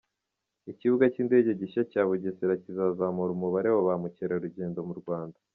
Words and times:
Ikibuga 0.71 1.05
cy’indege 1.13 1.49
gishya 1.59 1.81
cya 1.91 2.01
Bugesera 2.07 2.53
kizazamura 2.63 3.31
umubare 3.33 3.67
wa 3.75 3.83
ba 3.87 3.95
mukerarugendo 4.01 4.79
mu 4.89 4.95
Rwanda. 5.01 5.37